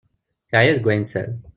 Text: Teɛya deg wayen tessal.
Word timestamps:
Teɛya 0.49 0.77
deg 0.77 0.85
wayen 0.85 1.03
tessal. 1.05 1.31